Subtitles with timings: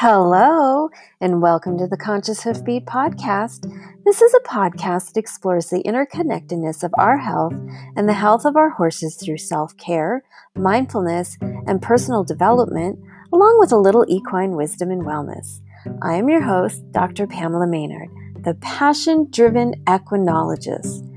[0.00, 0.90] Hello,
[1.22, 3.64] and welcome to the Conscious Hoofbeat podcast.
[4.04, 7.54] This is a podcast that explores the interconnectedness of our health
[7.96, 10.22] and the health of our horses through self care,
[10.54, 12.98] mindfulness, and personal development,
[13.32, 15.62] along with a little equine wisdom and wellness.
[16.02, 17.26] I am your host, Dr.
[17.26, 18.10] Pamela Maynard,
[18.44, 21.10] the passion driven equinologist.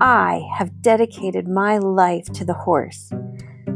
[0.00, 3.12] I have dedicated my life to the horse.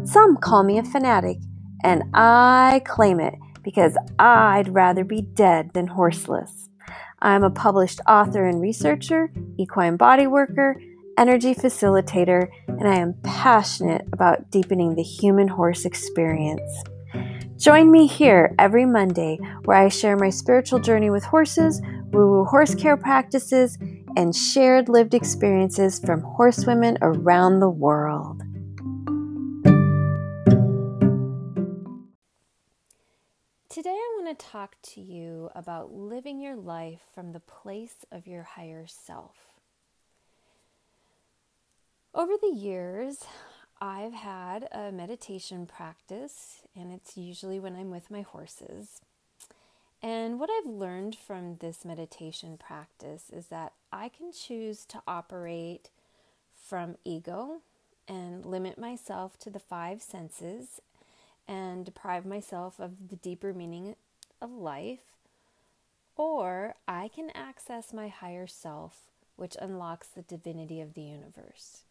[0.03, 1.39] Some call me a fanatic,
[1.85, 3.35] and I claim it
[3.69, 6.71] because I'd rather be dead than horseless.
[7.19, 10.81] I'm a published author and researcher, equine body worker,
[11.19, 16.63] energy facilitator, and I am passionate about deepening the human horse experience.
[17.59, 22.45] Join me here every Monday where I share my spiritual journey with horses, woo woo
[22.47, 23.77] horse care practices,
[24.17, 28.38] and shared lived experiences from horsewomen around the world.
[33.71, 38.27] Today, I want to talk to you about living your life from the place of
[38.27, 39.35] your higher self.
[42.15, 43.25] Over the years,
[43.79, 49.03] I've had a meditation practice, and it's usually when I'm with my horses.
[50.03, 55.91] And what I've learned from this meditation practice is that I can choose to operate
[56.55, 57.61] from ego
[58.09, 60.81] and limit myself to the five senses
[61.49, 63.97] and deprive myself of the deeper meaning
[64.41, 65.17] of life,
[66.15, 71.85] or I can access my higher self, which unlocks the divinity of the universe.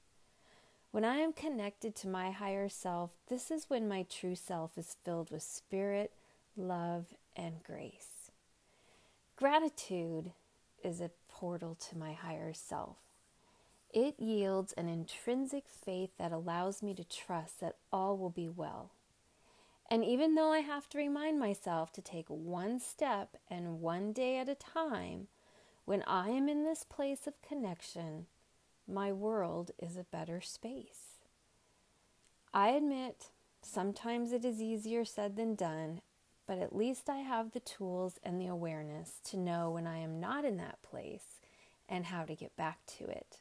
[0.92, 4.98] When I am connected to my higher self, this is when my true self is
[5.04, 6.14] filled with spirit,
[6.56, 8.32] love, and grace.
[9.36, 10.32] Gratitude
[10.84, 12.98] is a portal to my higher self.
[13.94, 18.92] It yields an intrinsic faith that allows me to trust that all will be well.
[19.90, 24.38] And even though I have to remind myself to take one step and one day
[24.38, 25.28] at a time,
[25.86, 28.26] when I am in this place of connection,
[28.86, 31.20] my world is a better space.
[32.54, 33.30] I admit
[33.62, 36.02] sometimes it is easier said than done,
[36.46, 40.20] but at least I have the tools and the awareness to know when I am
[40.20, 41.40] not in that place
[41.88, 43.40] and how to get back to it.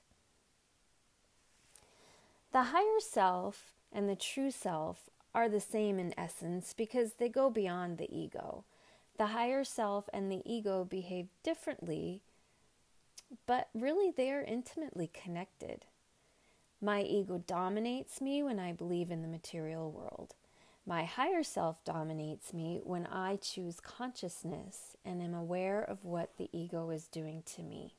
[2.52, 7.50] The higher self and the true self are the same in essence because they go
[7.50, 8.64] beyond the ego.
[9.18, 12.22] The higher self and the ego behave differently,
[13.46, 15.84] but really they are intimately connected.
[16.80, 20.34] My ego dominates me when I believe in the material world.
[20.86, 26.48] My higher self dominates me when I choose consciousness and am aware of what the
[26.50, 27.94] ego is doing to me.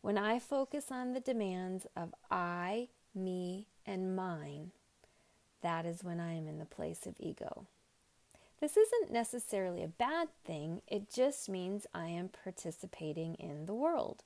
[0.00, 4.70] When I focus on the demands of I, me, and mine,
[5.62, 7.66] that is when I am in the place of ego.
[8.60, 14.22] This isn't necessarily a bad thing, it just means I am participating in the world.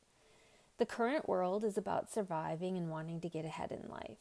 [0.78, 4.18] The current world is about surviving and wanting to get ahead in life.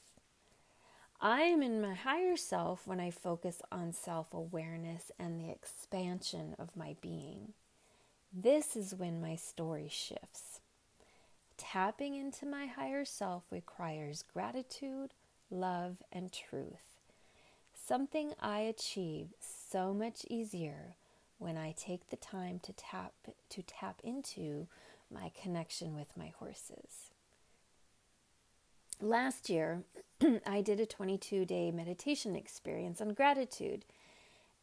[1.19, 6.55] I am in my higher self when I focus on self awareness and the expansion
[6.59, 7.53] of my being.
[8.31, 10.59] This is when my story shifts.
[11.57, 15.13] Tapping into my higher self requires gratitude,
[15.49, 16.92] love, and truth
[17.85, 20.95] something I achieve so much easier
[21.37, 23.13] when I take the time to tap
[23.49, 24.67] to tap into
[25.11, 27.11] my connection with my horses.
[29.01, 29.83] Last year,
[30.45, 33.83] I did a 22-day meditation experience on gratitude,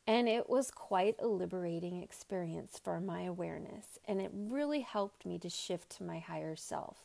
[0.07, 5.39] and it was quite a liberating experience for my awareness, and it really helped me
[5.41, 7.05] to shift to my higher self.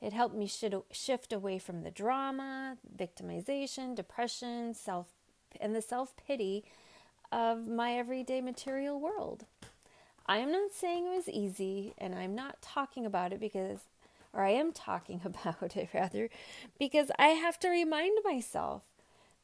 [0.00, 0.50] It helped me
[0.90, 5.08] shift away from the drama, victimization, depression, self
[5.60, 6.64] and the self pity
[7.30, 9.46] of my everyday material world.
[10.26, 13.80] I am not saying it was easy, and I'm not talking about it because,
[14.32, 16.28] or I am talking about it rather,
[16.78, 18.82] because I have to remind myself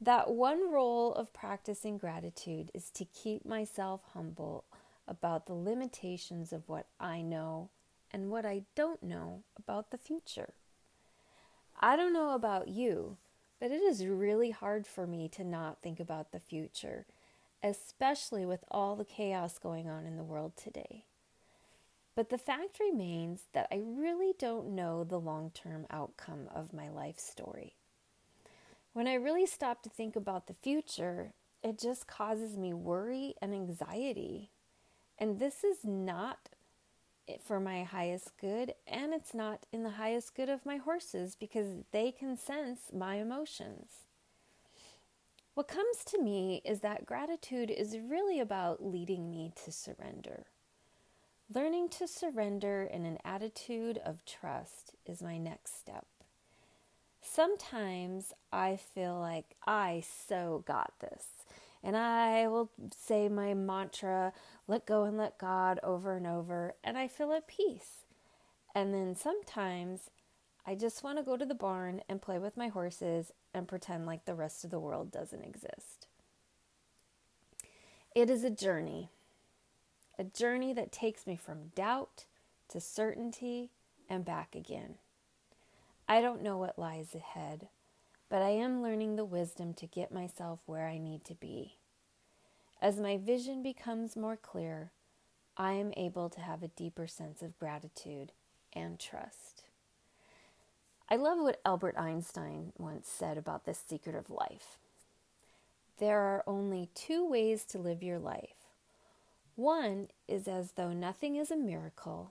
[0.00, 4.64] that one role of practicing gratitude is to keep myself humble
[5.08, 7.70] about the limitations of what I know
[8.12, 10.54] and what I don't know about the future.
[11.81, 13.16] I don't know about you,
[13.60, 17.06] but it is really hard for me to not think about the future,
[17.62, 21.05] especially with all the chaos going on in the world today.
[22.14, 26.88] But the fact remains that I really don't know the long term outcome of my
[26.88, 27.75] life story.
[28.93, 31.32] When I really stop to think about the future,
[31.62, 34.50] it just causes me worry and anxiety.
[35.19, 36.49] And this is not
[37.44, 41.84] for my highest good, and it's not in the highest good of my horses because
[41.92, 43.90] they can sense my emotions.
[45.54, 50.46] What comes to me is that gratitude is really about leading me to surrender.
[51.52, 56.06] Learning to surrender in an attitude of trust is my next step.
[57.20, 61.26] Sometimes I feel like I so got this,
[61.82, 64.32] and I will say my mantra,
[64.66, 68.04] let go and let God, over and over, and I feel at peace.
[68.75, 70.10] And then sometimes
[70.66, 74.06] I just want to go to the barn and play with my horses and pretend
[74.06, 76.06] like the rest of the world doesn't exist.
[78.14, 79.10] It is a journey
[80.19, 82.25] a journey that takes me from doubt
[82.69, 83.70] to certainty
[84.10, 84.96] and back again.
[86.08, 87.69] I don't know what lies ahead,
[88.28, 91.76] but I am learning the wisdom to get myself where I need to be.
[92.80, 94.92] As my vision becomes more clear,
[95.56, 98.32] I am able to have a deeper sense of gratitude
[98.72, 99.64] and trust.
[101.10, 104.78] I love what Albert Einstein once said about the secret of life.
[105.98, 108.58] There are only two ways to live your life
[109.58, 112.30] one is as though nothing is a miracle,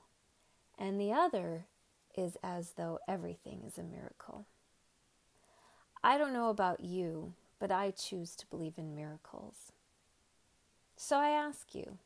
[0.79, 1.65] and the other
[2.15, 4.45] is as though everything is a miracle.
[6.07, 9.73] I don't know about you, but I choose to believe in miracles.
[10.95, 11.97] So I ask you,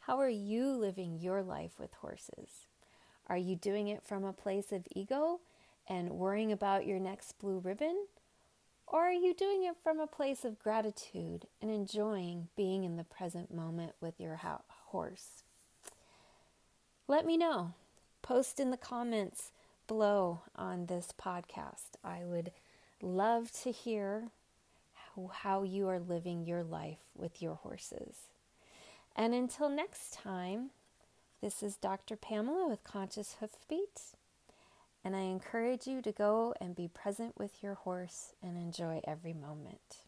[0.00, 2.66] how are you living your life with horses?
[3.28, 5.38] Are you doing it from a place of ego
[5.88, 8.06] and worrying about your next blue ribbon?
[8.88, 13.04] Or are you doing it from a place of gratitude and enjoying being in the
[13.04, 14.40] present moment with your
[14.86, 15.44] horse?
[17.06, 17.74] Let me know.
[18.20, 19.52] Post in the comments
[19.86, 21.94] below on this podcast.
[22.02, 22.50] I would
[23.02, 24.30] love to hear
[24.94, 28.16] how, how you are living your life with your horses.
[29.16, 30.70] And until next time,
[31.40, 32.16] this is Dr.
[32.16, 34.14] Pamela with Conscious Hoofbeat
[35.04, 39.32] and I encourage you to go and be present with your horse and enjoy every
[39.32, 40.02] moment.